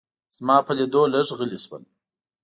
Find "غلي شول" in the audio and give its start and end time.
1.37-1.83